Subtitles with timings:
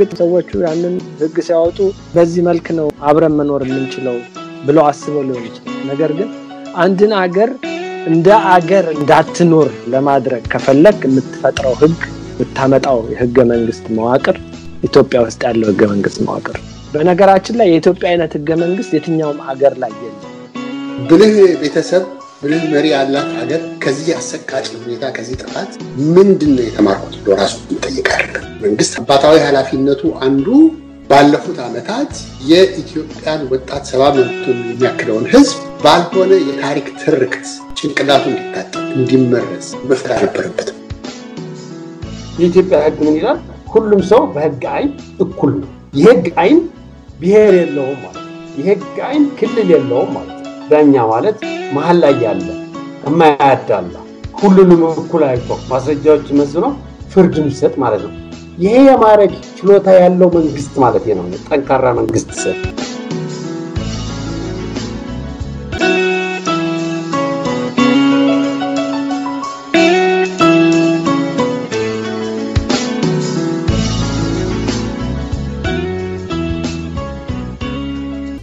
[0.00, 1.78] በእርግጥ ሰዎቹ ያንን ህግ ሲያወጡ
[2.12, 4.14] በዚህ መልክ ነው አብረን መኖር የምንችለው
[4.66, 6.28] ብለው አስበው ሊሆን ይችላል። ነገር ግን
[6.76, 7.50] አንድን አገር
[8.06, 11.98] እንደ አገር እንዳትኖር ለማድረግ ከፈለግ የምትፈጥረው ህግ
[12.32, 14.38] የምታመጣው የህገ መንግስት መዋቅር
[14.88, 16.56] ኢትዮጵያ ውስጥ ያለው ህገ መንግስት መዋቅር።
[16.94, 20.26] በነገራችን ላይ የኢትዮጵያ አይነት ህገ መንግስት የትኛውም አገር ላይ የለም።
[21.10, 22.06] ብልህ ቤተሰብ
[22.42, 25.72] ብልህ መሪ ያላት ሀገር ከዚህ አሰቃቂ ሁኔታ ከዚህ ጥፋት
[26.08, 28.22] ምንድን ነው የተማርኩት ብሎ ራሱ ይጠይቃል።
[28.62, 30.46] መንግስት አባታዊ ኃላፊነቱ አንዱ
[31.10, 32.12] ባለፉት ዓመታት
[32.50, 37.46] የኢትዮጵያን ወጣት ሰባ መብቱን የሚያክለውን ህዝብ ባልሆነ የታሪክ ትርክት
[37.80, 40.76] ጭንቅላቱ እንዲታጠብ እንዲመረዝ መፍጠር አልነበረበትም።
[42.38, 43.38] የኢትዮጵያ ህግ ምን ይላል?
[43.72, 44.90] ሁሉም ሰው በህግ አይን
[45.24, 46.58] እኩል ነው። የህግ አይን
[47.20, 51.38] ብሔር የለውም ማለት ነው። የህግ አይን ክልል የለውም ማለት ነው። ዳኛ ማለት
[51.70, 52.46] መሀል ላይ ያለ
[53.04, 53.94] የማያዳላ
[54.40, 56.66] ሁሉንም እኩል አይቶ ማስረጃዎች መዝኖ
[57.12, 58.14] ፍርድ የሚሰጥ ማለት ነው።
[58.58, 62.58] ይሄ የማድረግ ችሎታ ያለው መንግስት ማለት ነው። ጠንካራ መንግስት ስል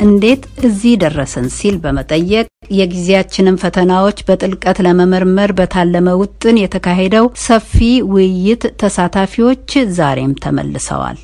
[0.07, 2.45] እንዴት እዚህ ደረስን ሲል በመጠየቅ
[2.77, 7.75] የጊዜያችንን ፈተናዎች በጥልቀት ለመመርመር በታለመ ውጥን የተካሄደው ሰፊ
[8.13, 11.19] ውይይት ተሳታፊዎች ዛሬም ተመልሰዋል።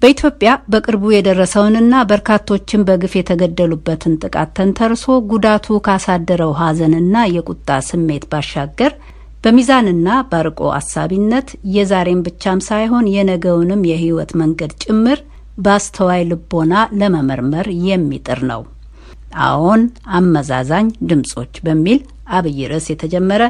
[0.00, 8.92] በኢትዮጵያ በቅርቡ የደረሰውንና በርካቶችን በግፍ የተገደሉበትን ጥቃት ተንተርሶ ጉዳቱ ካሳደረው ሐዘንና የቁጣ ስሜት ባሻገር
[9.44, 15.18] በሚዛንና በአርቆ አሳቢነት የዛሬም ብቻም ሳይሆን የነገውንም የህይወት መንገድ ጭምር
[15.58, 18.62] በአስተዋይ ልቦና ለመመርመር የሚጥር ነው።
[19.44, 19.82] አዎን
[20.18, 22.00] አመዛዛኝ ድምጾች በሚል
[22.36, 23.42] አብይ ርዕስ የተጀመረ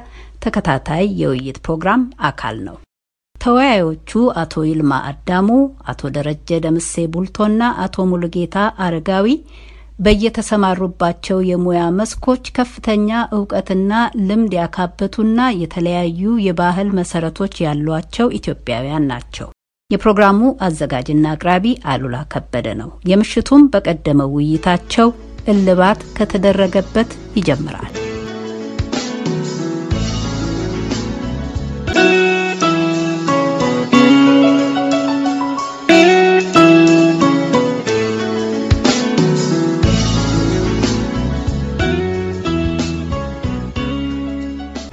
[0.45, 2.77] ተከታታይ የውይይት ፕሮግራም አካል ነው።
[3.37, 4.11] ተወያዮቹ
[4.41, 5.49] አቶ ይልማ አዳሙ፣
[5.91, 9.27] አቶ ደረጀ ደምሴ ቡልቶና አቶ ሙሉጌታ አረጋዊ
[10.07, 13.93] በየተሰማሩባቸው የሙያ መስኮች ከፍተኛ እውቀትና
[14.27, 19.49] ልምድ ያካበቱና የተለያዩ የባህል መሰረቶች ያሏቸው ኢትዮጵያውያን ናቸው።
[19.91, 25.09] የፕሮግራሙ አዘጋጅና አቅራቢ አሉላ ከበደ ነው። የምሽቱም በቀደመው ውይይታቸው
[25.47, 27.93] እልባት ከተደረገበት ይጀምራል።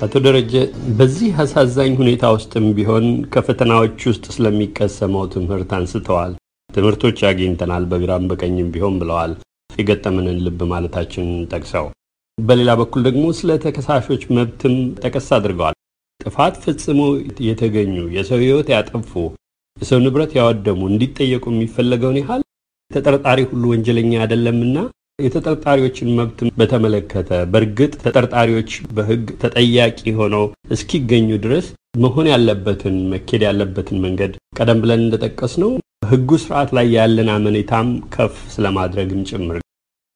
[0.06, 0.54] አቶ ደረጀ
[0.98, 6.34] በዚህ አሳዛኝ ሁኔታ ውስጥም ቢሆን ከፈተናዎች ውስጥ ስለሚቀሰመው ትምህርት አንስተዋል።
[6.70, 9.34] ትምህርቶች አግኝተናል በግራም በቀኝም ቢሆን ብለዋል።
[9.76, 11.86] የገጠመንን ልብ ማለታችንን ጠቅሰው
[12.38, 15.76] በሌላ በኩል ደግሞ ስለ ተከሳሾች መብትም ጠቀስ አድርገዋል።
[16.22, 17.00] ጥፋት ፈጽሞ
[17.48, 19.12] የተገኙ የሰው ሕይወት ያጠፉ
[19.78, 22.42] የሰው ንብረት ያወደሙ እንዲጠየቁ የሚፈለገውን ያህል
[22.92, 24.78] ተጠርጣሪ ሁሉ ወንጀለኛ አይደለምና
[25.24, 30.46] የተጠርጣሪዎችን መብት በተመለከተ በእርግጥ ተጠርጣሪዎች በሕግ ተጠያቂ ሆነው
[30.76, 31.66] እስኪገኙ ድረስ
[32.04, 35.72] መሆን ያለበትን መኬድ ያለበትን መንገድ ቀደም ብለን እንደጠቀስ ነው
[36.04, 39.58] ሕጉ ስርዓት ላይ ያለን አመኔታም ከፍ ስለማድረግም ጭምር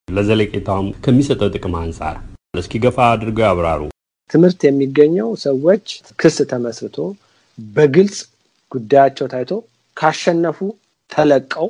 [0.08, 2.16] ለዘለቄታውም ከሚሰጠው ጥቅም አንጻር
[2.54, 3.82] እስኪ ገፋ አድርገው ያብራሩ።
[4.30, 5.86] ትምህርት የሚገኘው ሰዎች
[6.22, 6.98] ክስ ተመስርቶ
[7.58, 8.18] በግልጽ
[8.72, 9.52] ጉዳያቸው ታይቶ
[9.98, 10.60] ካሸነፉ
[11.12, 11.68] ተለቀው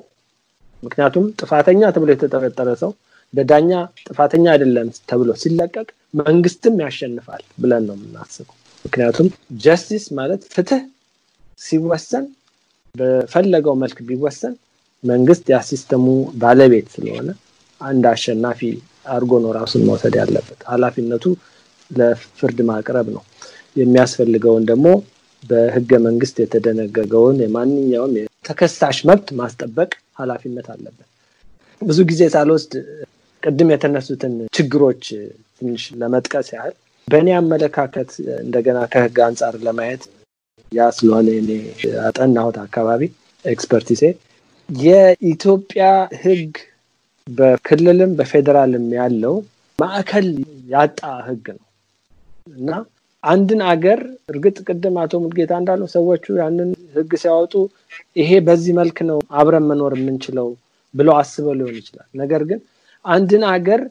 [0.84, 2.92] ምክንያቱም ጥፋተኛ ተብሎ የተጠረጠረ ሰው
[3.34, 3.72] በዳኛ
[4.08, 5.88] ጥፋተኛ አይደለም ተብሎ ሲለቀቅ
[6.22, 8.56] መንግስትም ያሸንፋል ብለን ነው የምናስበው።
[8.86, 9.28] ምክንያቱም
[9.64, 10.84] justice ማለት ፍትህ
[11.60, 12.26] ሲወሰን
[12.96, 14.54] በፈለገው መልክ ቢወሰን
[15.04, 16.06] መንግስት የ system ኡ
[16.42, 17.30] ባለቤት ስለሆነ
[17.82, 18.62] አንድ አሸናፊ
[19.08, 21.26] አድርጎ ነው ራሱን መውሰድ ያለበት። ኃላፊነቱ
[21.92, 23.24] ለፍርድ ማቅረብ ነው።
[23.76, 24.88] የሚያስፈልገውን ደግሞ
[25.44, 28.14] በህገ መንግስት የተደነገገውን የማንኛውም
[28.46, 31.08] ተከሳሽ መብት ማስጠበቅ ኃላፊነት አለበት።
[31.82, 32.74] ብዙ ጊዜ ሳልወስድ
[33.44, 35.04] ቅድም የተነሱትን ችግሮች
[35.58, 36.74] ትንሽ ለመጥቀስ ያህል
[37.08, 38.10] በእኔ አመለካከት
[38.44, 40.04] እንደገና ከህግ አንጻር ለማየት
[40.72, 41.50] ያ ስለሆነ እኔ
[42.08, 43.02] አጠናሁት አካባቢ
[43.46, 44.02] expertise ኤ
[44.70, 45.84] የኢትዮጵያ
[46.24, 46.54] ህግ
[47.28, 49.36] በክልልም በፌዴራልም ያለው
[49.80, 50.28] ማዕከል
[50.72, 51.64] ያጣ ህግ ነው
[52.54, 52.70] እና
[53.24, 54.00] አንድን አገር
[54.32, 57.54] እርግጥ ቅድም አቶ ሙልጌታ እንዳለው ሰዎቹ ያንን ህግ ሲያወጡ
[58.16, 60.48] ይሄ በዚህ መልክ ነው አብረን መኖር የምንችለው
[60.94, 62.60] ብለው አስበው ሊሆን ይችላል። ነገር ግን
[63.06, 63.82] አንድን አገር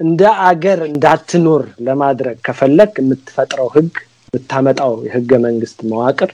[0.00, 3.92] እንደ አገር እንዳትኖር ለማድረግ ከፈለግ የምትፈጥረው ህግ
[4.32, 6.30] የምታመጣው የህገ መንግስት መዋቅር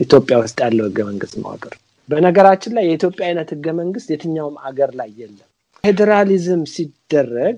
[0.00, 1.72] ኢትዮጵያ ውስጥ ያለው ህገ መንግስት መዋቅር።
[2.08, 5.48] በነገራችን ላይ የኢትዮጵያ አይነት ህገ መንግስት የትኛውም አገር ላይ የለም።
[5.84, 7.56] ፌዴራሊዝም ሲደረግ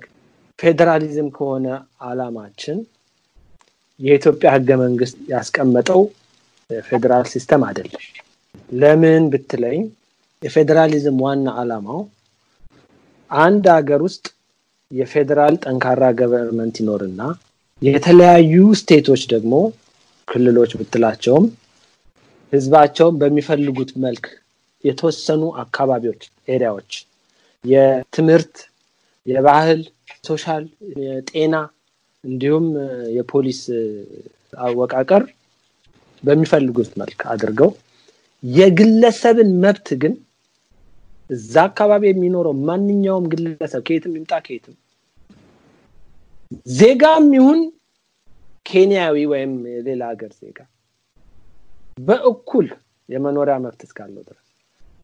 [0.59, 1.67] ፌዴራሊዝም ከሆነ
[2.09, 2.79] አላማችን
[4.01, 6.03] የኢትዮጵያ ህገ መንግስት ያስቀመጠው
[6.71, 8.05] federal system አይደለም።
[8.73, 9.81] ለምን ብትለኝ
[10.43, 12.01] የፌዴራሊዝም ዋና ዓላማው
[13.31, 14.25] አንድ ሀገር ውስጥ
[14.91, 17.21] የፌዴራል ጠንካራ government ይኖርና
[17.83, 19.55] የተለያዩ state ኦች ደግሞ
[20.29, 21.47] ክልሎች ብትላቸውም
[22.53, 24.25] ህዝባቸውን በሚፈልጉት መልክ
[24.85, 26.93] የተወሰኑ አካባቢዎች area ዎች
[27.65, 28.55] የትምህርት፣
[29.27, 29.81] የባህል፣
[30.29, 30.65] social፣
[31.05, 31.55] የጤና
[32.25, 32.67] እንዲሁም
[33.17, 33.61] የፖሊስ
[34.61, 35.25] አወቃቀር
[36.23, 37.71] በሚፈልጉት መልክ አድርገው
[38.43, 40.15] የግለሰብን መብት ግን
[41.31, 44.75] እዛ አካባቢ የሚኖረው ማንኛውም ግለሰብ ከየትም ይምጣ ከየትም
[46.77, 47.61] ዜጋም ይሁን
[48.67, 50.59] ኬንያዊ ወይም የሌላ ሀገር ዜጋ
[51.99, 52.67] በእኩል
[53.09, 54.47] የመኖሪያ መብት እስካለው ድረስ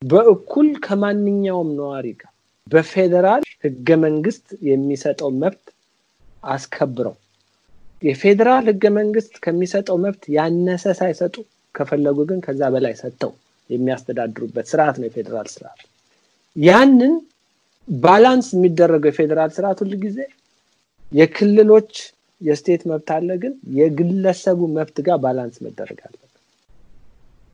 [0.02, 2.32] በእኩል ከማንኛውም ነዋሪ ጋር
[2.66, 5.64] በፌዴራል ህገ መንግስት የሚሰጠው መብት
[6.46, 7.16] አስከብረው
[8.02, 11.36] የፌዴራል ህገ መንግስት ከሚሰጠው መብት ያነሰ ሳይሰጡ
[11.74, 13.32] ከፈለጉ ግን ከዛ በላይ ሰጥተው
[13.70, 15.80] የሚያስተዳድሩበት ስርዓት ነው የፌዴራል ስርዓት።
[16.56, 17.14] ያንን
[17.88, 20.18] balance የሚደረገው የፌዴራል ስርዓት ሁል ጊዜ
[21.12, 21.92] የክልሎች
[22.40, 26.24] የ state መብት አለ፣ ግን የግለሰቡ መብት ጋር balance መደረግ አለበት።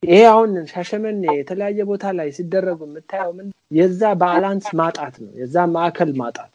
[0.03, 3.47] ይሄ አሁን ሻሸመኔ የተለያየ ቦታ ላይ ሲደረጉ የምታየው ምን
[3.79, 6.53] የዛ balance ማጣት ነው፣ የዛ ማዕከል ማጣት።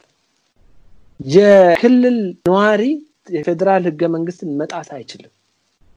[1.30, 2.18] የክልል
[2.48, 2.82] ነዋሪ
[3.34, 5.32] የፌዴራል ህገ መንግስትን መጣስ አይችልም።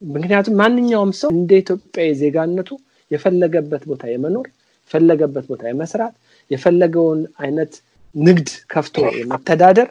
[0.02, 2.70] ምክንያቱም ማንኛውም ሰው እንደ ኢትዮጵያዊ ዜጋነቱ
[3.10, 4.46] የፈለገበት ቦታ የመኖር
[4.84, 6.14] የፈለገበት ቦታ የመስራት
[6.50, 7.72] የፈለገውን አይነት
[8.14, 9.88] ንግድ ከፍቶ የመተዳደር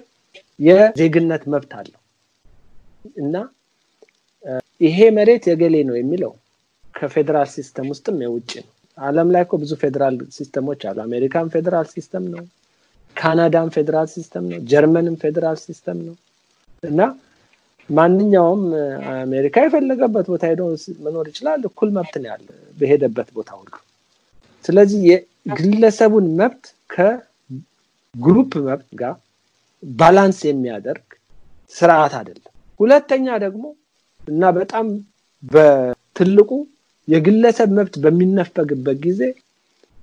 [0.63, 1.99] የዜግነት መብት አለው
[3.21, 3.35] እና
[4.81, 6.31] ይሄ መሬት የእገሌ ነው የሚለው
[6.95, 11.47] ከ federal system ውስጥም የውጭ ነው። ዓለም ላይ እኮ ብዙ federal system ኦች አሉ። አሜሪካን
[11.53, 12.43] federal system ነው፣
[13.15, 16.15] ካናዳም federal system ነው፣ ጀርመንም federal system ነው
[16.83, 16.99] እና
[17.89, 18.61] ማንኛውም
[19.23, 20.61] አሜሪካ የፈለገበት ቦታ ሄዶ
[21.05, 23.71] መኖር ይችላል። እኩል መብት ነው ያለ በሄደበት ቦታ ሁሉ።
[24.65, 29.15] ስለዚህ የግለሰቡን መብት ከ group መብት ጋር
[29.83, 31.07] balance የሚያደርግ
[31.75, 32.49] ስርዓት አይደለም።
[32.79, 33.63] ሁለተኛ ደግሞ
[34.21, 34.85] እና በጣም
[35.43, 36.49] በትልቁ
[37.07, 39.21] የግለሰብ መብት በሚነፈግበት ጊዜ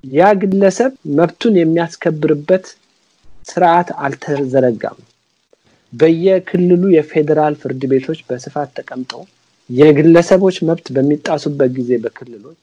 [0.05, 2.67] ያ ግለሰብ መብቱን የሚያስከብርበት
[3.49, 4.99] ስርዓት አልተዘረጋም።
[5.93, 9.23] በየክልሉ የፌዴራል ፍርድ ቤቶች በስፋት ተቀምጠው
[9.71, 12.62] የግለሰቦች መብት በሚጣሱበት ጊዜ በክልሎች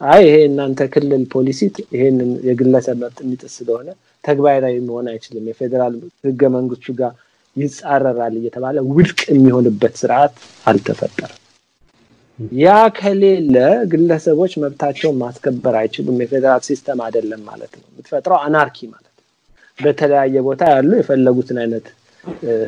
[0.00, 1.60] አይ ይሄ እናንተ ክልል ፖሊሲ
[1.94, 3.88] ይሄንን የግለሰብ መብት የሚጥስ ስለሆነ
[4.24, 5.94] ተግባራዊ መሆን አይችልም፣ የፌዴራል
[6.26, 7.12] ህገ መንግስቱ ጋር
[7.56, 10.34] ይጻረራል እየተባለ ውድቅ የሚሆንበት ስርዓት
[10.66, 11.38] አልተፈጠረም።
[12.58, 12.66] ያ
[12.96, 13.56] ከሌለ
[13.92, 19.24] ግለሰቦች መብታቸውን ማስከበር አይችሉም። የ federal system አይደለም ማለት ነው። የምትፈጥረው anarchy ማለት ነው።
[19.78, 21.86] በተለያየ ቦታ ያሉ የፈለጉትን አይነት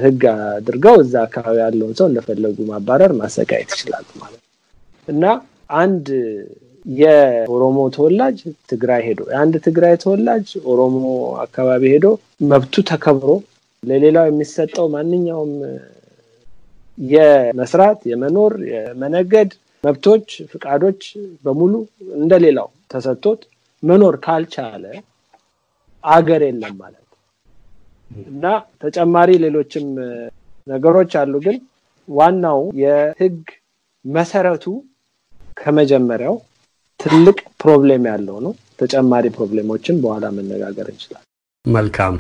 [0.03, 4.51] ህግ አድርገው እዛ አካባቢ ያለውን ሰው እንደፈለጉ ማባረር፣ ማሰቃየት ይችላሉ ማለት ነው
[5.09, 5.25] እና
[5.79, 6.07] አንድ
[6.87, 8.39] የኦሮሞ ተወላጅ
[8.71, 10.97] ትግራይ ሄዶ የአንድ ትግራይ ተወላጅ ኦሮሞ
[11.45, 12.07] አካባቢ ሄዶ
[12.51, 13.31] መብቱ ተከብሮ
[13.83, 15.53] ለሌላው የሚሰጠው ማንኛውም
[16.99, 19.51] የመስራት፣ የመኖር፣ የመነገድ
[19.85, 21.01] መብቶች፣ ፍቃዶች
[21.45, 21.73] በሙሉ
[22.19, 23.41] እንደሌላው ተሰጥቶት
[23.83, 24.85] መኖር ካልቻለ
[26.05, 27.01] አገር የለም ማለት
[28.27, 28.45] እና
[28.83, 29.87] ተጨማሪ ሌሎችም
[30.67, 31.57] ነገሮች አሉ። ግን
[32.09, 33.39] ዋናው የህግ
[34.05, 34.65] መሰረቱ
[35.57, 36.37] ከመጀመሪያው
[37.05, 41.29] ትልቅ problem ያለው ነው። ተጨማሪ problem ኦችን በኋላ መነጋገር እንችላለን።
[41.65, 42.15] መልካም።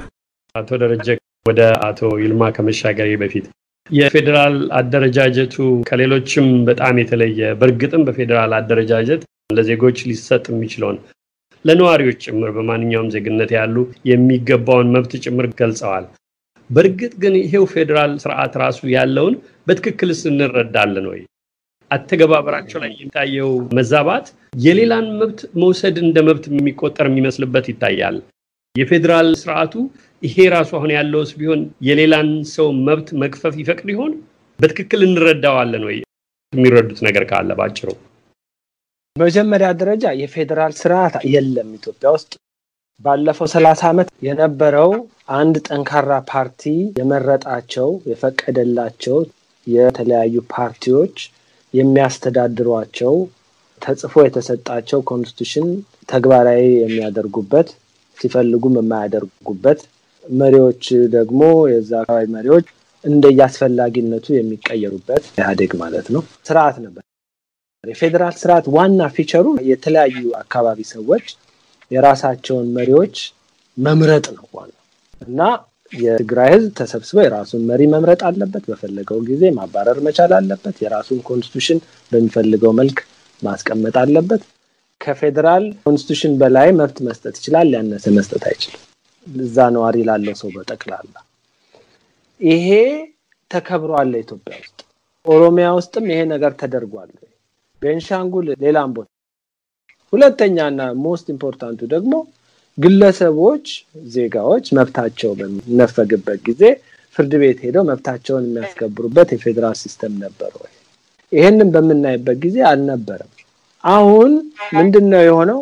[0.54, 1.08] አቶ ደረጀ
[1.46, 3.46] ወደ አቶ ይልማ ከመሻገሬ በፊት
[3.90, 5.56] የፌዴራል አደረጃጀቱ
[5.88, 9.22] ከሌሎችም በጣም የተለየ በእርግጥም በፌዴራል አደረጃጀት
[9.52, 10.98] ለዜጎች ሊሰጥ የሚችለውን
[11.64, 13.76] ለነዋሪዎች ጭምር በማንኛውም ዜግነት ያሉ
[14.10, 16.06] የሚገባውን መብት ጭምር ገልጸዋል።
[16.70, 19.34] በእርግጥ ግን ይሄው ፌዴራል ስርዓት ራሱ ያለውን
[19.66, 21.20] በትክክልስ እንረዳለን ወይ?
[21.90, 24.26] አተገባበራቸው ላይ የሚታየው መዛባት
[24.64, 28.16] የሌላን መብት መውሰድ እንደ መብት የሚቆጠር የሚመስልበት ይታያል።
[28.74, 29.74] የፌዴራል ስርዓቱ
[30.22, 34.12] ይሄ ራሱ አሁን ያለውስ ቢሆን የሌላን ሰው መብት መግፈፍ ይፈቅድ ይሆን?
[34.58, 35.98] በትክክል እንረዳዋለን ወይ?
[36.52, 37.88] የሚረዱት ነገር ካለ ባጭሩ።
[39.16, 42.32] መጀመሪያ ደረጃ የፌዴራል ስርዓት የለም ኢትዮጵያ ውስጥ።
[43.00, 44.90] ባለፈው ሰላሳ ዓመት የነበረው
[45.34, 46.62] አንድ ጠንካራ ፓርቲ
[46.98, 49.18] የመረጣቸው የፈቀደላቸው
[49.66, 51.16] የተለያዩ ፓርቲዎች
[51.74, 53.14] የሚያስተዳድሯቸው
[53.82, 55.66] ተጽፎ የተሰጣቸው ኮንስቲቱሽን
[56.08, 57.68] ተግባራዊ የሚያደርጉበት
[58.18, 59.80] ሲፈልጉም የማያደርጉበት
[60.24, 61.40] መሪዎች ደግሞ
[61.72, 62.66] የዛ አካባቢ መሪዎች
[63.04, 67.02] እንደየአስፈላጊነቱ የሚቀየሩበት ኢህአዴግ ማለት ነው ስርዓት ነበር።
[67.84, 71.26] የፌዴራል ስርዓት ዋና feature ኡ የተለያዩ አካባቢ ሰዎች
[71.90, 73.16] የራሳቸውን መሪዎች
[73.76, 74.80] መምረጥ ነው ዋናው
[75.20, 75.40] እና
[75.94, 81.78] የትግራይ ህዝብ ተሰብስቦ የራሱን መሪ መምረጥ አለበት። በፈለገው ጊዜ ማባረር መቻል አለበት። የራሱን constitution
[82.12, 82.98] በሚፈልገው መልክ
[83.42, 84.42] ማስቀመጥ አለበት።
[85.00, 88.82] ከፌዴራል constitution በላይ መብት መስጠት ይችላል፣ ያነሰ መስጠት አይችልም።
[89.26, 91.14] እዛ ነዋሪ ላለው ሰው በጠቅላላ
[92.40, 92.68] ይሄ
[93.50, 94.78] ተከብሯል ኢትዮጵያ ውስጥ።
[95.26, 97.10] ኦሮሚያ ውስጥም ይሄ ነገር ተደርጓል።
[97.82, 99.08] ቤንሻንጉል፣ ሌላም ቦታ።
[100.12, 102.12] ሁለተኛና most important ኡ ደግሞ
[102.78, 103.66] ግለሰቦች፣
[104.14, 106.62] ዜጋዎች መብታቸው በሚነፈግበት ጊዜ
[107.16, 110.72] ፍርድ ቤት ሄደው መብታቸውን የሚያስከብሩበት የፌዴራል system ነበር ወይ?
[111.32, 113.30] ይሄንን በምናይበት ጊዜ አልነበረም።
[113.84, 114.32] አሁን
[114.74, 115.60] ምንድን ነው የሆነው?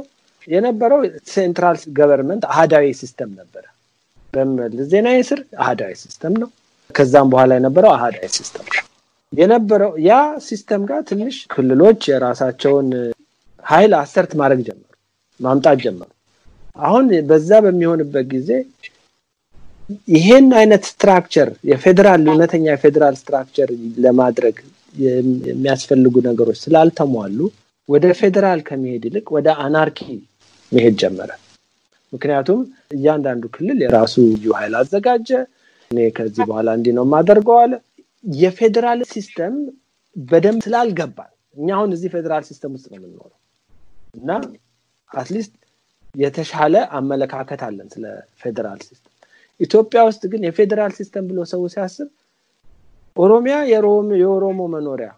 [0.49, 1.01] የነበረው
[1.33, 3.65] central government አህዳዊ system ነበረ።
[4.33, 6.49] በመለስ ዜናዊ ስር አህዳዊ system ነው።
[6.91, 8.83] ከዛም በኋላ የነበረው አህዳዊ system ነው
[9.33, 10.15] የነበረው። ያ
[10.47, 12.89] system ጋር ትንሽ ክልሎች የራሳቸውን
[13.65, 14.89] ኃይል assert ማድረግ ጀመሩ፣
[15.41, 16.09] ማምጣት ጀመሩ።
[16.77, 18.51] አሁን በዛ በሚሆንበት ጊዜ
[20.13, 23.71] ይሄን አይነት structure የፌዴራል እውነተኛ የፌዴራል structure
[24.05, 24.57] ለማድረግ
[24.95, 27.39] የሚያስፈልጉ ነገሮች ስላልተሟሉ
[27.89, 30.01] ወደ ፌዴራል ከመሄድ ይልቅ ወደ anarchy
[30.73, 31.31] መሄድ ጀመረ።
[32.13, 32.61] ምክንያቱም
[32.97, 35.29] እያንዳንዱ ክልል የራሱ ልዩ ኃይል አዘጋጀ።
[35.91, 37.59] እኔ ከዚህ በኋላ እንዲህ ነው የማደርገው
[38.25, 39.55] የፌዴራል system
[40.17, 43.39] በደንብ ስላልገባን እኛ አሁን እዚህ federal system ውስጥ ነው የምንኖረው
[44.19, 44.31] እና
[45.11, 45.53] at least
[46.15, 48.05] የተሻለ አመለካከት አለን ስለ
[48.43, 49.13] federal system።
[49.61, 52.09] ኢትዮጵያ ውስጥ ግን የፌዴራል system ብሎ ሰው ሲያስብ
[53.17, 53.57] ኦሮሚያ
[54.21, 55.11] የኦሮሞ መኖሪያ፣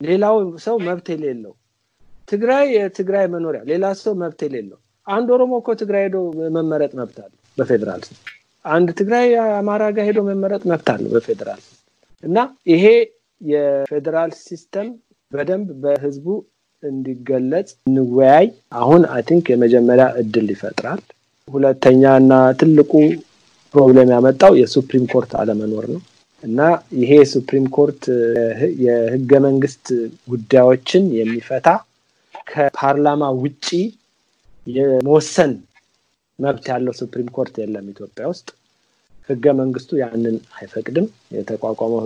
[0.00, 0.36] ሌላው
[0.66, 1.52] ሰው መብት የሌለው፣
[2.28, 6.16] ትግራይ የትግራይ መኖሪያ፣ ሌላ ሰው መብት የሌለው። አንድ ኦሮሞ እኮ ትግራይ ሄዶ
[6.56, 8.02] መመረጥ መብት አለው በፌዴራል
[8.64, 9.26] አንድ ትግራይ
[9.58, 11.60] አማራ ጋር ሄዶ መመረጥ መብት አለው በፌዴራል
[12.24, 12.38] እና
[12.72, 12.84] ይሄ
[13.40, 14.88] የፌዴራል system
[15.32, 16.26] በደንብ በህዝቡ
[16.88, 18.46] እንዲገለጽ እንወያይ።
[18.80, 21.00] አሁን I think የመጀመሪያ እድል ይፈጥራል።
[21.48, 22.92] ሁለተኛ እና ትልቁ
[23.74, 26.00] problem ያመጣው የ supreme court አለመኖር ነው
[26.44, 26.60] እና
[27.00, 28.02] ይሄ supreme court
[28.84, 29.86] የህገ መንግስት
[30.28, 31.68] ጉዳዮችን የሚፈታ
[32.46, 33.66] ከፓርላማ ውጪ
[34.66, 35.52] የመወሰን
[36.38, 38.48] መብት ያለው supreme court የለም ኢትዮጵያ ውስጥ።
[39.28, 42.00] ህገ መንግስቱ ያንን አይፈቅድም። የተቋቋመው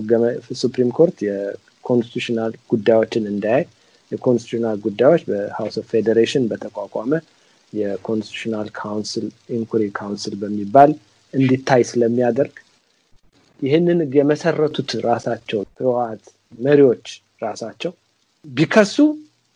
[0.60, 3.64] supreme court የ constitutional ጉዳዮችን እንዳያይ
[4.10, 7.12] የ constitutional ጉዳዮች በ House of Federation በተቋቋመ
[7.72, 10.92] የ constitutional council inquiry council በሚባል
[11.34, 12.54] እንዲታይ ስለሚያደርግ
[13.62, 16.22] ይህንን የመሰረቱት ራሳቸው ህወሓት
[16.58, 17.04] መሪዎች
[17.42, 17.92] ራሳቸው
[18.44, 18.96] ቢከሱ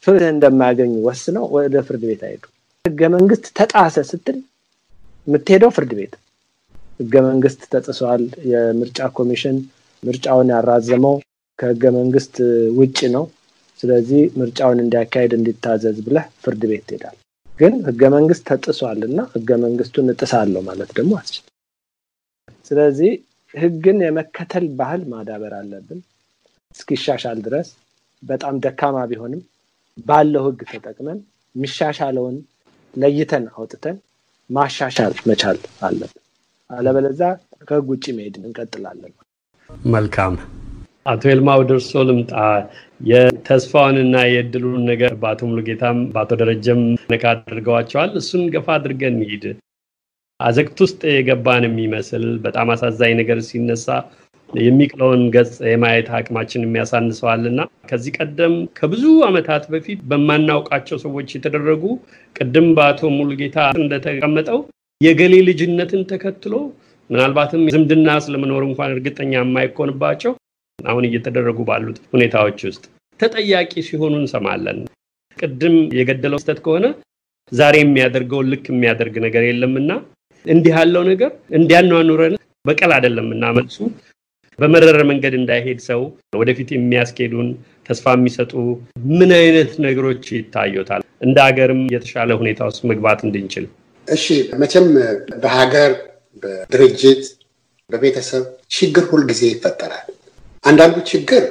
[0.04, 2.42] ፍትህ እንደማያገኙ ወስነው ወደ ፍርድ ቤት አይሄዱ።
[2.84, 4.38] ህገ መንግስት ተጣሰ ስትል
[5.26, 6.14] የምትሄደው ፍርድ ቤት
[7.00, 9.56] ህገ መንግስት ተጥሷል፣ የምርጫ ኮሚሽን
[10.02, 11.14] ምርጫውን ያራዘመው
[11.58, 12.34] ከህገ መንግስት
[12.78, 13.24] ውጭ ነው፣
[13.80, 17.16] ስለዚህ ምርጫውን እንዲያካሄድ እንዲታዘዝ ብለህ ፍርድ ቤት ትሄዳል።
[17.58, 21.44] ግን ህገ መንግስት ተጥሷል እና ህገ መንግስቱን እጥሳለሁ ማለት ደግሞ አስችል።
[22.70, 23.12] ስለዚህ
[23.54, 26.00] ህግን የመከተል ባህል ማዳበር አለብን
[26.74, 27.68] እስኪሻሻል ድረስ
[28.22, 29.42] በጣም ደካማ ቢሆንም
[30.06, 31.18] ባለው ህግ ተጠቅመን
[31.54, 32.36] የሚሻሻለውን
[32.94, 33.96] ለይተን አውጥተን
[34.50, 36.20] ማሻሻል መቻል አለብን።
[36.70, 37.20] አለበለዛ
[37.68, 39.12] ከህግ ውጭ መሄድ እንቀጥላለን።
[39.90, 40.34] መልካም
[41.06, 42.32] አቶ ኤልማ ወደ እርስዎ ልምጣ።
[43.08, 46.80] የተስፋውንና የእድሉን ነገር በአቶ ሙሉጌታም በአቶ ደረጀም
[47.12, 49.44] ነካ አድርገዋቸዋል። እሱን ገፋ አድርገን እንሂድ።
[50.40, 53.88] አዘቅት ውስጥ የገባን የሚመስል በጣም አሳዛኝ ነገር ሲነሳ
[54.50, 61.84] የሚቅለውን ገጽ የማየት አቅማችን የሚያሳንሰዋልና ከዚህ ቀደም ከብዙ ዓመታት በፊት በማናውቃቸው ሰዎች የተደረጉ
[62.36, 64.60] ቅድም በአቶ ሙሉጌታ እንደተቀመጠው
[65.00, 66.54] የገሌ ልጅነትን ተከትሎ
[67.10, 70.32] ምናልባትም ዝምድና ስለመኖር እንኳን እርግጠኛ የማይኮንባቸው
[70.78, 72.84] አሁን እየተደረጉ ባሉት ሁኔታዎች ውስጥ
[73.20, 74.78] ተጠያቂ ሲሆኑ እንሰማለን።
[75.38, 76.86] ቅድም የገደለው ስህተት ከሆነ
[77.52, 79.90] ዛሬ የሚያደርገውን ልክ የሚያደርግ ነገር የለምና
[80.44, 83.78] እንዲህ ያለው ነገር እንዲያኗኑረን በቀል አይደለም እና መልሱ
[84.58, 86.00] በመረረ መንገድ እንዳይሄድ ሰው
[86.40, 87.48] ወደፊት የሚያስኬዱን
[87.88, 88.52] ተስፋ የሚሰጡ
[89.14, 91.02] ምን አይነት ነገሮች ይታዩታል?
[91.20, 93.64] እንደ ሀገርም የተሻለ ሁኔታ ውስጥ መግባት እንድንችል።
[94.08, 94.24] እሺ
[94.62, 94.86] መቼም
[95.42, 95.92] በሀገር
[96.42, 97.22] በድርጅት
[97.90, 98.44] በቤተሰብ
[98.76, 100.06] ችግር ሁልጊዜ ይፈጠራል።
[100.64, 101.44] አንዳንዱ ችግር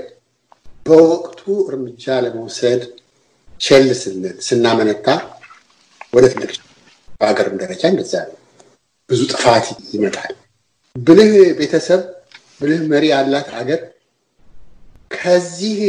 [0.85, 2.81] በወቅቱ እርምጃ ለመውሰድ
[3.61, 5.07] ቸል ስንል ስናመነታ
[6.13, 6.51] ወደ ትልቅ
[7.19, 8.37] በሀገርም ደረጃ እንደዛ ነው።
[9.09, 10.33] ብዙ ጥፋት ይመጣል።
[10.95, 12.01] ብልህ ቤተሰብ
[12.59, 13.79] ብልህ መሪ ያላት ሀገር
[15.15, 15.79] ከዚህ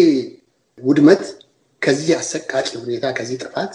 [0.79, 1.23] ውድመት፣
[1.83, 2.53] ከዚህ አሰቃቂ
[2.83, 3.73] ሁኔታ፣ ከዚህ ጥፋት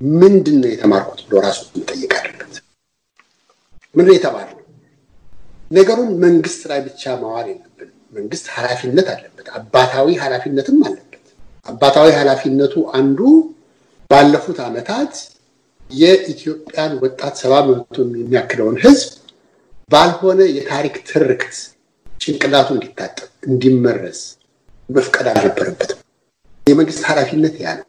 [0.00, 2.54] ምንድን ነው የተማርኩት ብሎ ራሱ መጠየቅ አለበት።
[3.94, 4.62] ምንድን ነው የተማርነው?
[5.70, 11.24] ነገሩን መንግስት ላይ ብቻ ማዋል የለብን። መንግስት ኃላፊነት አለበት፣ አባታዊ ኃላፊነትም አለበት።
[11.66, 13.20] አባታዊ ኃላፊነቱ አንዱ
[14.10, 15.14] ባለፉት ዓመታት
[15.90, 19.10] የኢትዮጵያን ወጣት ሰባ መቶ የሚያክለውን ህዝብ
[19.90, 21.56] ባልሆነ የታሪክ ትርክት
[22.06, 24.20] ጭንቅላቱ እንዲታጠብ እንዲመረዝ
[24.88, 26.00] መፍቀድ አልነበረበትም።
[26.66, 27.86] የመንግስት ኃላፊነት ያ ነው።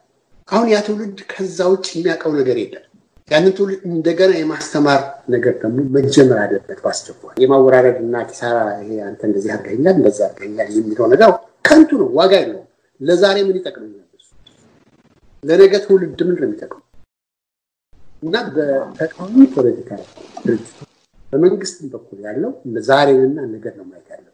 [0.47, 2.83] አሁን ያ ትውልድ ከዛ ውጭ የሚያውቀው ነገር የለም።
[3.31, 5.01] ያንን ትውልድ እንደገና የማስተማር
[5.33, 11.07] ነገር ደግሞ መጀመር አለበት በአስቸኳይ። የማወራረድ እና ኪሳራ ይሄ አንተ እንደዚህ አድርገኛል እንደዚህ አድርገኛል የሚለው
[11.13, 11.31] ነገር
[11.67, 12.67] ከንቱ ነው፣ ዋጋ የለውም።
[13.01, 14.03] ለዛሬ ምን ይጠቅመኛል?
[15.43, 16.83] ለነገ ትውልድ ምን ነው የሚጠቅመው?
[18.23, 19.89] እና በተቃዋሚ ፖለቲካ
[20.45, 20.77] ድርጅት
[21.27, 22.51] በመንግስትም በኩል ያለው
[22.87, 24.33] ዛሬንና ነገር ነው ማየት ያለበት።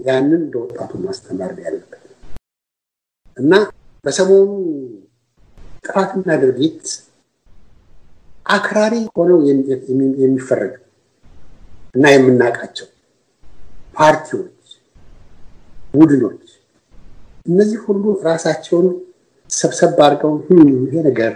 [0.00, 2.00] ያንን እንደ ወጣቱ ማስተማር ያለበት
[3.36, 3.52] እና
[4.04, 4.48] በሰሞኑ
[5.84, 6.82] ጥፋትና ድርጊት
[8.46, 9.38] አክራሪ ሆነው
[10.22, 10.74] የሚፈረጁ
[11.96, 12.88] እና የምናውቃቸው
[13.96, 14.50] ፓርቲዎች፣
[15.94, 16.44] ቡድኖች
[17.46, 18.86] እነዚህ ሁሉ ራሳቸውን
[19.50, 20.32] ሰብሰብ አድርገው
[20.82, 21.32] ይሄ ነገር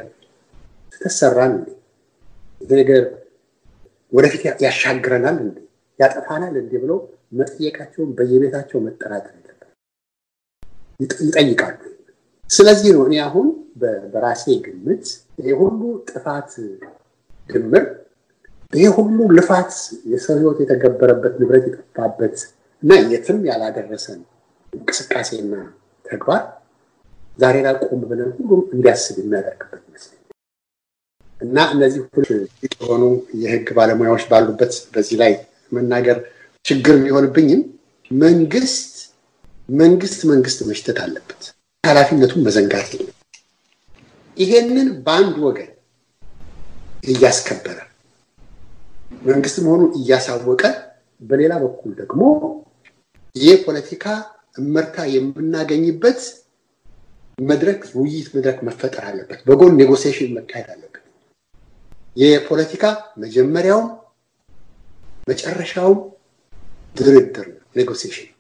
[0.95, 1.69] ተሰራን እንዴ?
[2.61, 3.03] ይሄ ነገር
[4.13, 5.57] ወደፊት ያሻግረናል እንዴ?
[5.99, 6.73] ያጠፋናል እንዴ?
[6.83, 6.99] ብለው
[7.39, 9.71] መጠየቃቸውን በየቤታቸው መጠራጠር የለበት
[11.25, 11.81] ይጠይቃሉ።
[12.51, 13.49] ስለዚህ ነው እኔ አሁን
[14.13, 15.05] በራሴ ግምት
[15.39, 16.53] ይሄ ሁሉ ጥፋት
[17.49, 17.85] ድምር
[18.73, 19.71] ይሄ ሁሉ ልፋት
[20.13, 22.37] የሰው ሕይወት የተገበረበት ንብረት የጠፋበት
[22.83, 24.21] እና የትም ያላደረሰን
[24.73, 25.55] እንቅስቃሴና
[26.05, 26.43] ተግባር
[27.39, 30.15] ዛሬ ላይ ቆም ብለን ሁሉም እንዲያስብ የሚያደርግበት ይመስለኛል
[31.37, 32.29] እና እነዚህ ሁሉ
[32.67, 33.03] የሆኑ
[33.43, 35.33] የህግ ባለሙያዎች ባሉበት በዚህ ላይ
[35.73, 36.19] መናገር
[36.65, 37.61] ችግር ቢሆንብኝም
[38.11, 38.95] መንግስት
[39.79, 41.43] መንግስት መንግስት መሽተት አለበት።
[41.85, 43.15] ኃላፊነቱን መዘንጋት የለም።
[44.37, 45.71] ይሄንን በአንድ ወገን
[47.05, 47.79] እያስከበረ
[49.29, 50.63] መንግስት መሆኑን እያሳወቀ
[51.23, 52.23] በሌላ በኩል ደግሞ
[53.37, 54.05] የፖለቲካ
[54.59, 56.21] እመርታ የምናገኝበት
[57.39, 61.05] መድረክ ውይይት መድረክ መፈጠር አለበት። በጎን negotiation መካሄድ አለበት።
[62.17, 62.85] የፖለቲካ
[63.23, 63.89] መጀመሪያውም
[65.29, 65.99] መጨረሻውም
[66.97, 68.31] ድርድር ነው፣ negotiation።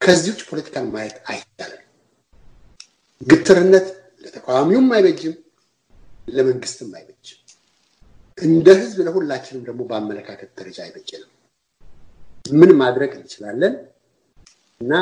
[0.00, 1.82] ከዚህ ውጭ ፖለቲካን ማየት አይቻልም።
[3.20, 3.86] ግትርነት
[4.24, 5.34] ለተቃዋሚውም አይበጅም፣
[6.28, 7.38] ለመንግስትም አይበጅም።
[8.38, 11.30] እንደ ህዝብ ለሁላችንም ደግሞ በአመለካከት ደረጃ አይበጅንም።
[12.52, 13.74] ምን ማድረግ እንችላለን
[14.80, 14.92] እና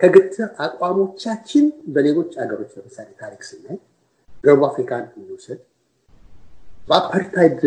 [0.00, 3.76] ከግትር አቋሞቻችን በሌሎች ሀገሮች ለምሳሌ ታሪክ ስናይ
[4.44, 5.60] ደቡብ አፍሪካን እንውሰድ።
[6.88, 7.60] በአፓርታይድ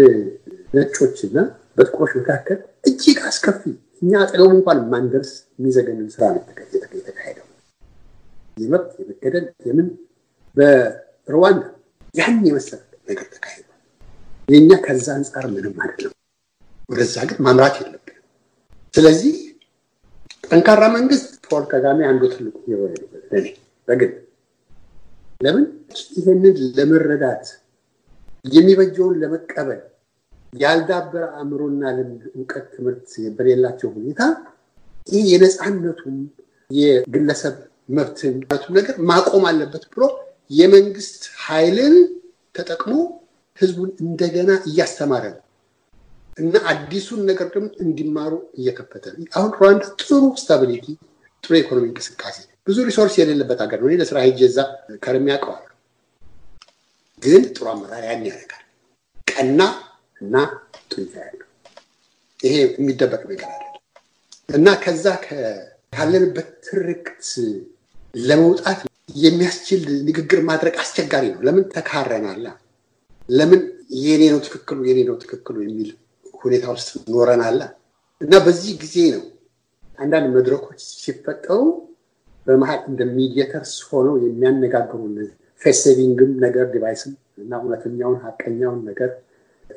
[0.76, 1.38] ነጮችና
[1.78, 3.62] በጥቁሮች መካከል እጅግ አስከፊ
[4.02, 6.42] እኛ አጠገቡ እንኳን ማንደርስ የሚዘገንን ስራ ነው
[6.98, 7.48] የተካሄደው።
[8.58, 9.88] የመብት የመገደል የምን
[10.58, 11.64] በሩዋንዳ
[12.16, 13.72] ያን የመሰለ ነገር ተካሂዷል።
[14.48, 16.14] የእኛ ከዛ አንጻር ምንም አይደለም።
[16.90, 18.22] ወደዛ ግን ማምራት የለብንም።
[18.94, 19.36] ስለዚህ
[20.48, 22.56] ጠንካራ መንግስት ፖል ከጋሜ አንዱ ትልቁ
[23.88, 24.12] በግል
[25.42, 25.66] ለምን
[26.16, 27.46] ይህንን ለመረዳት
[28.52, 29.82] የሚበጀውን ለመቀበል
[30.54, 34.22] ያልዳበረ አእምሮና ልምድ፣ እውቀት፣ ትምህርት በሌላቸው ሁኔታ
[35.08, 36.18] ይህ የነፃነቱም
[36.72, 37.56] የግለሰብ
[37.90, 38.36] መብትን
[38.78, 40.04] ነገር ማቆም አለበት ብሎ
[40.52, 41.96] የመንግስት ኃይልን
[42.56, 42.94] ተጠቅሞ
[43.60, 45.42] ህዝቡን እንደገና እያስተማረ ነው
[46.38, 50.88] እና አዲሱን ነገር ደግሞ እንዲማሩ እየከፈተ ነው። አሁን ሩዋንዳ ጥሩ stability፣
[51.44, 54.42] ጥሩ የኢኮኖሚ እንቅስቃሴ፣ ብዙ resource የሌለበት ሀገር ነው። ለስራ ሄጄ
[55.04, 55.64] ከርሜ አውቀዋለሁ።
[57.22, 58.64] ግን ጥሩ አመራር ያን ያደርጋል።
[59.32, 59.60] ቀና
[60.22, 60.36] እና
[60.92, 61.48] ጡንቻ ያለው
[62.40, 63.64] ይሄ የሚደበቅ ነገር አለ
[64.50, 65.06] እና ከዛ
[65.94, 67.24] ካለንበት ትርክት
[68.22, 72.46] ለመውጣት የሚያስችል ንግግር ማድረግ አስቸጋሪ ነው። ለምን ተካረናላ?
[73.30, 73.62] ለምን
[74.02, 75.90] የኔ ነው ትክክሉ የኔ ነው ትክክሉ የሚል
[76.42, 77.62] ሁኔታ ውስጥ ኖረናላ
[78.22, 79.24] እና በዚህ ጊዜ ነው
[80.00, 81.60] አንዳንድ መድረኮች ሲፈጠሩ
[82.48, 85.00] በመሀል እንደ mediators ሆነው የሚያነጋግሩ
[85.62, 85.82] face
[86.46, 89.12] ነገር device ም እና እውነተኛውን ሀቀኛውን ነገር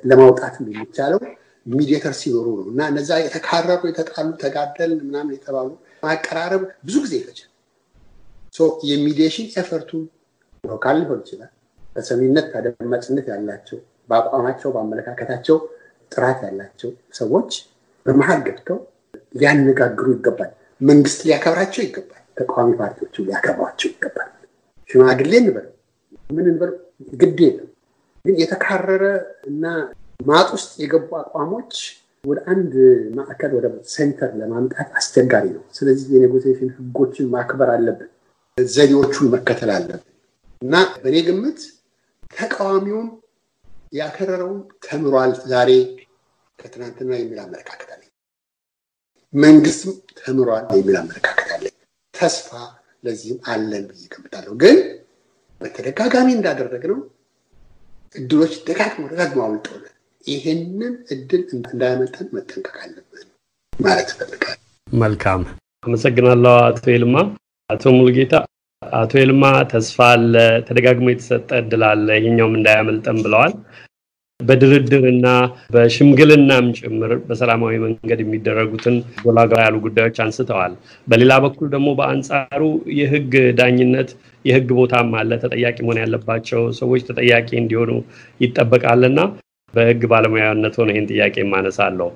[0.05, 1.21] ለማውጣትም የሚቻለው
[1.67, 5.69] mediator ሲኖሩ ነው እና እነዛ የተካረሩ የተጣሉ ተጋደል ምናምን የተባሉ
[6.03, 7.48] ማቀራረብ ብዙ ጊዜ ይፈጃል።
[8.91, 9.91] የ mediation effort
[10.65, 11.51] ኡ local ሊሆን ይችላል።
[11.83, 13.79] በሰሚነት ተደማጭነት ያላቸው
[14.11, 15.57] በአቋማቸው በአመለካከታቸው
[16.13, 17.51] ጥራት ያላቸው ሰዎች
[18.07, 18.79] በመሀል ገብተው
[19.35, 24.29] ሊያነጋግሩ ይገባል። መንግስት ሊያከብራቸው ይገባል። ተቃዋሚ ፓርቲዎቹ ሊያከብሯቸው ይገባል።
[24.91, 25.73] ሽማግሌ እንበለው
[26.31, 26.77] ምን እንበለው
[27.15, 27.69] ግድ የለም።
[28.25, 29.05] ግን የተካረረ
[29.51, 29.65] እና
[30.27, 31.73] ማጥ ውስጥ የገቡ አቋሞች
[32.25, 32.73] ወደ አንድ
[33.19, 38.09] ማዕከል ወደ center ለማምጣት አስቸጋሪ ነው። ስለዚህ የ negotiation ህጎችን ማክበር አለብን፣
[38.69, 40.05] ዘዴዎቹን መከተል አለብን
[40.63, 41.61] እና በእኔ ግምት
[42.33, 43.09] ተቃዋሚውን
[43.93, 45.71] ያከረረውን ተምሯል ዛሬ
[46.59, 48.11] ከትናንትና የሚል አመለካከት አለኝ።
[49.33, 51.75] መንግስትም ተምሯል የሚል አመለካከት አለኝ።
[52.15, 52.51] ተስፋ
[53.05, 54.79] ለዚህም አለን ብዬ ገምታለሁ። ግን
[55.61, 56.99] በተደጋጋሚ እንዳደረግነው
[58.17, 59.95] እድሎች ደጋግሞ ደጋግሞ አውልጠውናል።
[60.25, 63.29] ይህንን እድል እንዳያመልጠን መጠንቀቅ አለብን
[63.73, 65.43] ማለት እፈልጋለሁ። መልካም
[65.85, 67.17] አመሰግናለሁ አቶ ይልማ።
[67.71, 68.35] አቶ ሙሉጌታ
[68.83, 70.35] አቶ ይልማ ተስፋ አለ፣
[70.67, 73.53] ተደጋግሞ የተሰጠ እድል አለ፣ ይሄኛውም እንዳያመልጠን ብለዋል።
[74.41, 75.27] በድርድርና
[75.75, 80.75] በሽምግልናም ጭምር በሰላማዊ መንገድ የሚደረጉትን ጎላጋ ያሉ ጉዳዮች አንስተዋል።
[81.07, 82.63] በሌላ በኩል ደግሞ በአንጻሩ
[82.99, 84.11] የህግ ዳኝነት
[84.45, 87.91] የህግ ቦታም አለ። ተጠያቂ መሆን ያለባቸው ሰዎች ተጠያቂ እንዲሆኑ
[88.41, 89.21] ይጠበቃልና
[89.75, 92.09] በህግ ባለሙያነት ሆነ ይህን ጥያቄ ማነሳለሁ።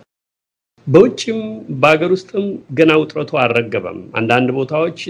[0.86, 1.40] በውጭም
[1.80, 2.46] በሀገር ውስጥም
[2.78, 5.00] ገና ውጥረቱ አልረገበም። አንዳንድ ቦታዎች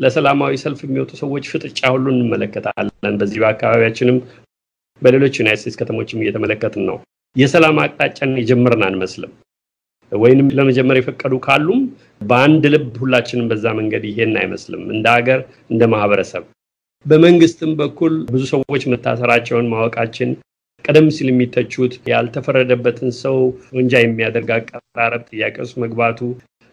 [0.00, 4.18] ለሰላማዊ ሰልፍ የሚወጡ ሰዎች ፍጥጫ ሁሉ እንመለከታለን። በዚህ በአካባቢያችንም
[5.02, 6.96] በሌሎች ዩናይት ስቴትስ ከተሞችም እየተመለከትን ነው።
[7.36, 9.32] የሰላም አቅጣጫን የጀመርን አንመስልም።
[10.12, 11.80] ወይንም ለመጀመር የፈቀዱ ካሉም
[12.20, 16.44] በአንድ ልብ ሁላችንም በዛ መንገድ ይሄን አይመስልም። እንደ ሀገር፣ እንደ ማህበረሰብ
[17.06, 20.30] በመንግስትም በኩል ብዙ ሰዎች መታሰራቸውን ማወቃችን
[20.84, 23.36] ቀደም ሲል የሚተቹት ያልተፈረደበትን ሰው
[23.76, 26.18] ወንጃ የሚያደርግ አቀራረብ ጥያቄ ውስጥ መግባቱ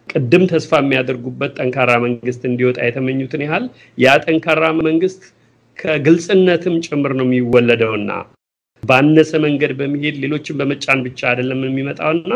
[0.10, 3.65] ቅድም ተስፋ የሚያደርጉበት ጠንካራ መንግስት እንዲወጣ የተመኙትን ያህል
[3.98, 5.22] ያ ጠንካራ መንግስት
[5.80, 8.12] ከግልጽነትም ጭምር ነው የሚወለደውና
[8.84, 12.34] ባነሰ መንገድ በመሄድ ሌሎችን በመጫን ብቻ አይደለም የሚመጣውና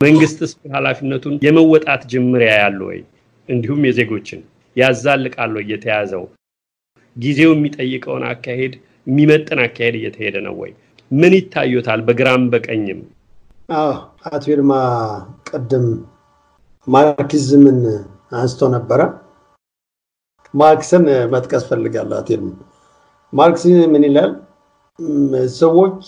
[0.00, 3.00] መንግስትስ ኃላፊነቱን የመወጣት ጅምር ያያሉ ወይ?
[3.48, 4.40] እንዲሁም የዜጎችን
[4.76, 6.24] ያዛልቃሉ እየተያዘው
[7.16, 8.74] ጊዜው የሚጠይቀውን አካሄድ
[9.06, 10.72] የሚመጥን አካሄድ እየተሄደ ነው ወይ?
[11.10, 12.00] ምን ይታዩታል?
[12.08, 13.00] በግራም በቀኝም።
[14.26, 14.72] አቶ ይልማ
[15.50, 15.86] ቅድም
[16.86, 17.78] ማርክሲዝምን
[18.32, 19.00] አንስቶ ነበረ።
[20.54, 22.50] ማርክስን መጥቀስ ፈልጋለሁ። ይልማ
[23.32, 23.62] ማርክስ
[23.92, 24.32] ምን ይላል?
[25.60, 25.98] ሰዎች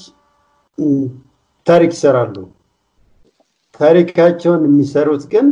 [1.67, 2.37] ታሪክ ይሰራሉ።
[3.81, 5.47] ታሪካቸውን የሚሰሩት ግን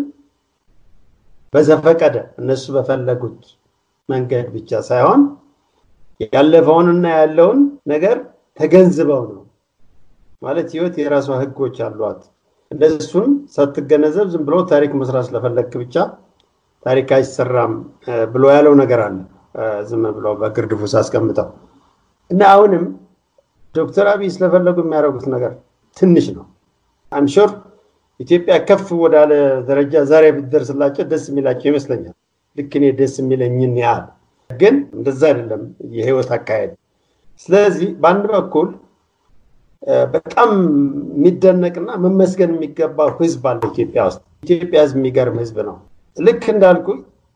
[1.55, 3.41] በዘፈቀደ እነሱ በፈለጉት
[4.09, 5.23] መንገድ ብቻ ሳይሆን
[6.35, 8.17] ያለፈውንና ያለውን ነገር
[8.61, 9.43] ተገንዝበው ነው።
[10.43, 12.21] ማለት ህይወት የራሷ ህጎች አሏት።
[12.71, 15.95] እነሱን ሳትገነዘብ ዝም ብሎ ታሪክ መስራት ስለፈለግክ ብቻ
[16.87, 17.73] ታሪክ አይሰራም
[18.35, 19.17] ብሎ ያለው ነገር አለ።
[19.89, 21.49] ዝም ብሎ በግርድፉ ሳስቀምጠው
[22.31, 22.85] እና አሁንም
[23.75, 25.53] ዶክተር አብይ ስለፈለጉ የሚያደርጉት ነገር
[25.97, 26.45] ትንሽ ነው።
[27.13, 27.51] አምሾር
[28.21, 29.33] ኢትዮጵያ ከፍ ወዳለ
[29.69, 32.15] ደረጃ ዛሬ ብትደርስላቸው ደስ የሚላቸው ይመስለኛል።
[32.59, 34.07] ልክ እኔ ደስ የሚለኝን ያህል
[34.51, 35.63] ግን እንደዛ አይደለም
[35.97, 36.71] የህይወት አካሄድ።
[37.45, 38.69] ስለዚህ በአንድ በኩል
[40.15, 40.51] በጣም
[41.17, 45.77] የሚደነቅና መመስገን የሚገባው ህዝብ አለ ኢትዮጵያ ውስጥ። ኢትዮጵያ ህዝብ የሚገርም ህዝብ ነው።
[46.17, 46.87] ልክ እንዳልኩ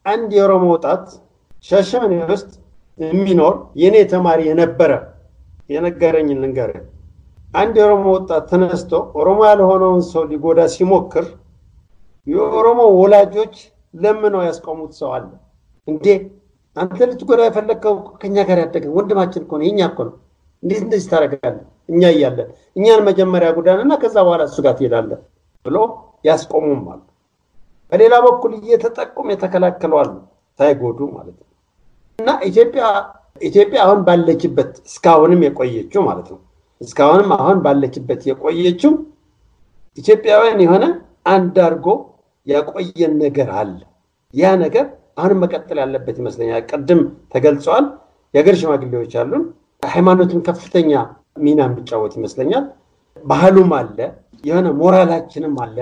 [0.07, 1.05] አንድ የኦሮሞ ወጣት
[1.65, 2.51] ሻሸመኔ ውስጥ
[2.99, 4.93] የሚኖር የኔ ተማሪ የነበረ
[5.71, 6.83] የነገረኝን ልንገርህ።
[7.55, 11.27] አንድ የኦሮሞ ወጣት ተነስቶ ኦሮሞ ያልሆነውን ሰው ሊጎዳ ሲሞክር
[12.27, 13.55] የኦሮሞ ወላጆች
[13.95, 15.27] ለምነው ያስቆሙት ሰው አለ።
[15.89, 16.07] እንዴ
[16.77, 20.15] አንተ ልትጎዳ የፈለግከው ከኛ ጋር ያደገ ወንድማችን እኮ ነው፣ የኛ እኮ ነው።
[20.63, 21.65] እንዴት እንደዚህ ታደርጋለህ?
[21.89, 25.19] እኛ እያለን እኛን መጀመሪያ ጉዳንና ከዛ በኋላ እሱ ጋር ትሄዳለህ
[25.67, 25.77] ብሎ
[26.25, 27.01] ያስቆሙም አሉ።
[27.93, 30.13] በሌላ በኩል እየተጠቁም የተከላከሉ አሉ፣
[30.61, 31.49] ሳይጎዱ ማለት ነው።
[32.19, 32.85] እና ኢትዮጵያ
[33.41, 36.41] ኢትዮጵያ አሁን ባለችበት እስካሁንም የቆየችው ማለት ነው
[36.81, 38.93] እስካሁንም አሁን ባለችበት የቆየችው
[39.99, 40.85] ኢትዮጵያውያን የሆነ
[41.27, 41.89] አንድ አድርጎ
[42.47, 43.77] ያቆየን ነገር አለ።
[44.35, 44.87] ያ ነገር
[45.19, 47.01] አሁንም መቀጠል ያለበት ይመስለኛል። ቅድም
[47.35, 47.85] ተገልጸዋል።
[48.35, 49.45] የሀገር ሽማግሌዎች አሉን።
[49.83, 50.93] ሃይማኖትም ከፍተኛ
[51.37, 52.65] ሚና የሚጫወት ይመስለኛል።
[53.25, 53.99] ባህሉም አለ፣
[54.45, 55.77] የሆነ ሞራላችንም አለ።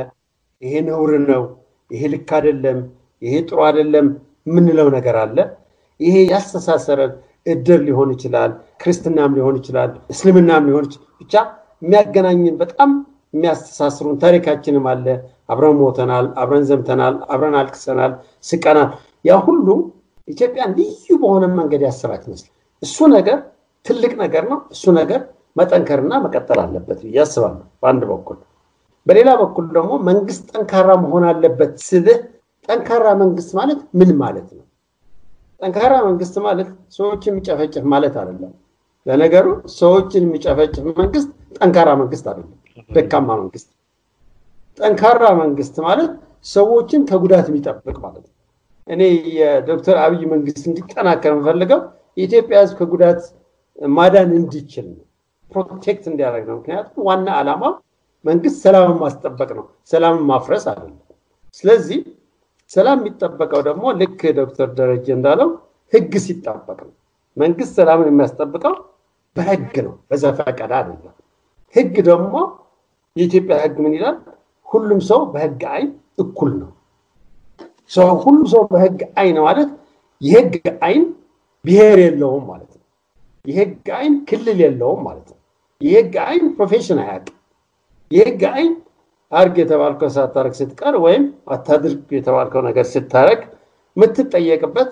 [0.62, 1.42] ይሄ ነውር ነው፣
[1.90, 2.78] ይሄ ልክ አይደለም፣
[3.22, 4.06] ይሄ ጥሩ አይደለም
[4.46, 5.36] የምንለው ነገር አለ።
[6.00, 7.12] ይሄ ያስተሳሰረን
[7.46, 8.50] እድር ሊሆን ይችላል፣
[8.82, 10.86] ክርስትናም ሊሆን ይችላል፣ እስልምናም ሊሆን
[11.20, 11.34] ብቻ
[11.82, 12.90] የሚያገናኝን በጣም
[13.34, 15.06] የሚያስተሳስሩን ታሪካችንም አለ።
[15.52, 18.12] አብረን ሞተናል፣ አብረን ዘምተናል፣ አብረን አልቅሰናል፣
[18.44, 18.90] ስቀናል።
[19.24, 19.66] ያ ሁሉ
[20.28, 23.38] ኢትዮጵያን ልዩ በሆነ መንገድ ያሰራት ይመስላል። እሱ ነገር
[23.86, 25.20] ትልቅ ነገር ነው። እሱ ነገር
[25.56, 28.38] መጠንከርና መቀጠል አለበት ብዬ አስባለሁ በአንድ በኩል።
[29.06, 32.18] በሌላ በኩል ደግሞ መንግስት ጠንካራ መሆን አለበት ስልህ
[32.68, 34.64] ጠንካራ መንግስት ማለት ምን ማለት ነው?
[35.60, 38.52] ጠንካራ መንግስት ማለት ሰዎችን የሚጨፈጭፍ ማለት አይደለም።
[39.06, 39.46] ለነገሩ
[39.78, 42.50] ሰዎችን የሚጨፈጭፍ መንግስት ጠንካራ መንግስት አይደለም፣
[42.90, 43.68] ደካማ መንግስት።
[44.78, 46.12] ጠንካራ መንግስት ማለት
[46.46, 48.36] ሰዎችን ከጉዳት የሚጠብቅ ማለት ነው።
[48.88, 49.02] እኔ
[49.36, 51.80] የዶክተር አብይ መንግስት እንዲጠናከር የምፈልገው
[52.16, 53.20] የኢትዮጵያ ህዝብ ከጉዳት
[53.78, 55.04] ማዳን እንዲችል ነው፣
[55.52, 57.62] protect እንዲያደርግ ነው። ምክንያቱም ዋና ዓላማ
[58.24, 60.98] መንግስት ሰላምን ማስጠበቅ ነው፣ ሰላምን ማፍረስ አይደለም።
[61.54, 62.00] ስለዚህ
[62.70, 65.48] ሰላም የሚጠበቀው ደግሞ ልክ ዶክተር ደረጀ እንዳለው
[65.92, 66.94] ህግ ሲጠበቅ ነው።
[67.36, 68.74] መንግስት ሰላምን የሚያስጠብቀው
[69.36, 71.14] በህግ ነው፣ በዘፈቀደ አይደለም።
[71.74, 72.34] ህግ ደግሞ
[73.16, 74.16] የኢትዮጵያ ህግ ምን ይላል?
[74.68, 75.90] ሁሉም ሰው በህግ አይን
[76.22, 76.70] እኩል ነው።
[78.22, 79.70] ሁሉም ሰው በህግ አይን ማለት
[80.20, 80.54] የህግ
[80.86, 81.04] አይን
[81.64, 82.84] ብሔር የለውም ማለት ነው።
[83.44, 85.38] የህግ አይን ክልል የለውም ማለት ነው።
[85.82, 87.36] የህግ አይን profession አያውቅም።
[88.10, 88.72] የህግ አይን
[89.32, 93.40] አርግ የተባልከው ሳታረግ ስትቀር ወይም አታድርግ የተባልከው ነገር ስታረግ
[93.96, 94.90] የምትጠየቅበት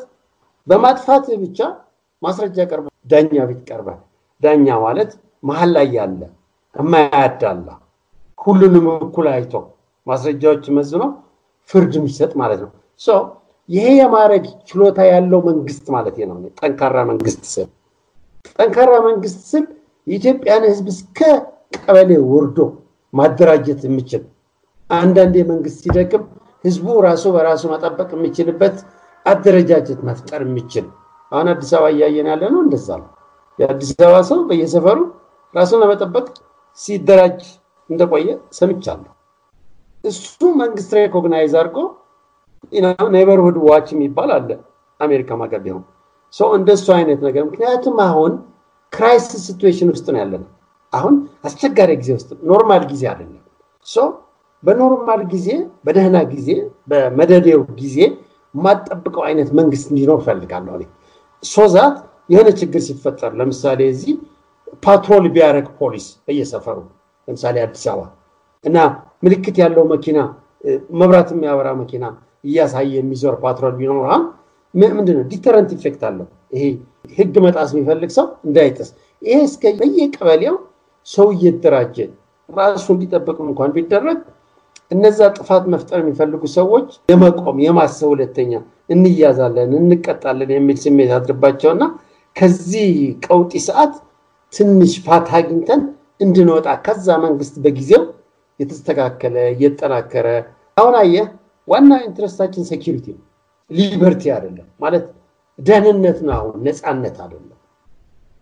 [0.67, 1.59] በማጥፋት ብቻ
[2.23, 3.89] ማስረጃ ቀርበ ዳኛ ፊት ቀርበ
[4.43, 5.11] ዳኛ ማለት
[5.43, 6.21] መሀል ላይ ያለ
[6.77, 7.69] የማያዳላ
[8.39, 9.55] ሁሉንም እኩል አይቶ
[10.07, 11.03] ማስረጃዎች መዝኖ
[11.71, 12.71] ፍርድ የሚሰጥ ማለት ነው።
[13.69, 17.69] ይሄ የማድረግ ችሎታ ያለው መንግስት ማለት ነው። ጠንካራ መንግስት ስል
[18.59, 19.65] ጠንካራ መንግስት ስል
[20.07, 21.19] የኢትዮጵያን ሕዝብ እስከ
[21.77, 22.59] ቀበሌ ወርዶ
[23.13, 24.23] ማደራጀት የሚችል
[24.91, 26.23] አንዳንዴ መንግስት ሲደክም
[26.65, 28.77] ህዝቡ ራሱ በራሱ መጠበቅ የሚችልበት
[29.27, 30.87] አደረጃጀት መፍጠር የሚችል
[31.33, 33.09] አሁን አዲስ አበባ እያየን ያለ ነው። እንደዛ ነው።
[33.59, 34.99] የአዲስ አበባ ሰው በየሰፈሩ
[35.55, 36.27] ራሱን ለመጠበቅ
[36.81, 37.41] ሲደራጅ
[37.91, 39.13] እንደቆየ ሰምቻለሁ።
[40.05, 40.27] እሱ
[40.61, 41.79] መንግስት recognize አድርጎ
[43.15, 44.51] neighborhood watch የሚባል አለ
[45.01, 45.85] አሜሪካ ሀገር ቢሆን
[46.35, 48.33] ሰው እንደሱ አይነት ነገር ምክንያቱም አሁን
[48.93, 50.49] crisis situation ውስጥ ነው ያለነው።
[50.93, 53.37] አሁን አስቸጋሪ ጊዜ ውስጥ normal ጊዜ አይደለም።
[54.63, 55.49] በ normal ጊዜ
[55.85, 56.49] በደህና ጊዜ
[56.91, 57.97] በመደዴው ጊዜ
[58.55, 60.81] የምጠብቀው አይነት መንግስት እንዲኖር ፈልጋለሁ።
[61.43, 61.95] ሶዛት
[62.31, 64.15] የሆነ ችግር ሲፈጠር ለምሳሌ እዚህ
[64.85, 66.77] patrol ቢያደርግ ፖሊስ በየሰፈሩ
[67.29, 68.05] ለምሳሌ አዲስ አበባ
[68.65, 68.77] እና
[69.25, 70.19] ምልክት ያለው መኪና
[71.01, 72.05] መብራት የሚያበራ መኪና
[72.45, 74.05] እያሳየ የሚዞር patrol ቢኖር
[74.95, 76.65] ምንድነው deterrent effect አለው። ይሄ
[77.19, 78.91] ህግ መጣስ የሚፈልግ ሰው እንዳይጥስ።
[79.23, 80.57] ይሄ እስከ በየቀበሌው
[81.09, 81.97] ሰው እየተደራጀ
[82.49, 84.21] ራሱ እንዲጠብቅ እንኳን ቢደረግ
[84.91, 88.53] እነዛ ጥፋት መፍጠር የሚፈልጉ ሰዎች የመቆም የማሰብ ሁለተኛ
[88.95, 91.85] እንያዛለን፣ እንቀጣለን የሚል ስሜት አድርባቸውና
[92.37, 92.89] ከዚህ
[93.27, 93.93] ቀውጢ ሰዓት
[94.53, 95.83] ትንሽ ፋታ አግኝተን
[96.21, 98.03] እንድንወጣ ከዛ መንግስት በጊዜው
[98.61, 100.27] የተስተካከለ እየጠናከረ
[100.77, 101.27] አሁን አየህ፣
[101.69, 103.23] ዋና interest ኣችን security ነው፣
[103.71, 105.05] liberty አይደለም ማለት
[105.61, 107.57] ደህንነት ነው። አሁን ነፃነት አይደለም፣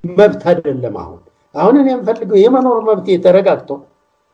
[0.04, 1.20] መብት አይደለም። አሁን
[1.54, 3.70] አሁን እኔ የምፈልገው የመኖር መብት ተረጋግጦ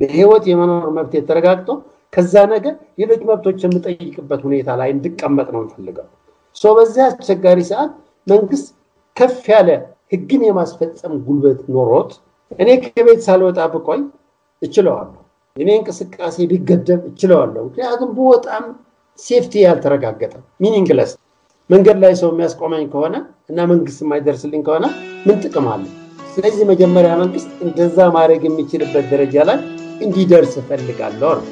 [0.00, 1.68] በህይወት የመኖር መብት ተረጋግጦ
[2.12, 6.06] ከዛ ነገር ሌሎች መብቶች የምጠይቅበት ሁኔታ ላይ እንድቀመጥ ነው የምፈልገው።
[6.74, 7.92] በዚያ አስቸጋሪ ሰዓት
[8.26, 8.66] መንግስት
[9.16, 9.70] ከፍ ያለ
[10.12, 12.10] ህግን የማስፈጸም ጉልበት ኖሮት
[12.58, 14.00] እኔ ከቤት ሳልወጣ ብቆይ
[14.62, 15.20] እችለዋለሁ።
[15.56, 18.64] እኔ እንቅስቃሴ ቢገደብ እችለዋለሁ። ምክንያቱም በጣም
[19.18, 21.10] safety ያልተረጋገጠ meaningless
[21.70, 23.14] መንገድ ላይ ሰው የሚያስቆመኝ ከሆነ
[23.50, 24.86] እና መንግስት የማይደርስልኝ ከሆነ
[25.26, 25.82] ምን ጥቅም አለ?
[26.34, 29.58] ስለዚህ መጀመሪያ መንግስት እንደዛ ማድረግ የሚችልበት ደረጃ ላይ
[30.04, 31.44] እንዲደርስ እፈልጋለሁ ነው።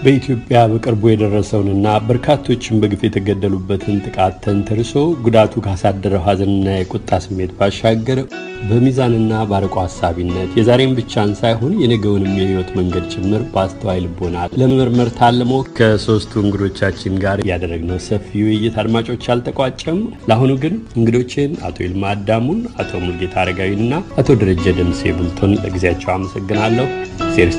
[0.00, 4.92] በኢትዮጵያ በቅርቡ የደረሰውንና በርካቶችን በግፍ የተገደሉበትን ጥቃት ተንተርሶ
[5.26, 8.18] ጉዳቱ ካሳደረው ሐዘንና የቁጣ ስሜት ባሻገር
[8.68, 16.32] በሚዛንና ባርቆ ሀሳቢነት የዛሬም ብቻን ሳይሆን የነገውንም የህይወት መንገድ ጭምር በአስተዋይ ልቦና ለመመርመር ታልሞ ከሶስቱ
[16.44, 23.36] እንግዶቻችን ጋር ያደረግነው ሰፊ ውይይት አድማጮች አልተቋጨም። ለአሁኑ ግን እንግዶችን አቶ ይልማ አዳሙን፣ አቶ ሙልጌታ
[23.44, 26.88] አረጋዊንና አቶ ደረጀ ደምሴ ቡልቶን ለጊዜያቸው አመሰግናለሁ።
[27.36, 27.50] ዜር